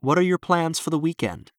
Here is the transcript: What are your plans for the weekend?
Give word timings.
What 0.00 0.16
are 0.16 0.22
your 0.22 0.38
plans 0.38 0.78
for 0.78 0.90
the 0.90 0.98
weekend? 0.98 1.50